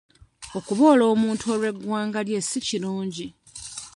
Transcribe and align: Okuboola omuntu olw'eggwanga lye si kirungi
Okuboola 0.57 1.03
omuntu 1.13 1.43
olw'eggwanga 1.53 2.19
lye 2.27 2.39
si 2.49 2.59
kirungi 2.67 3.27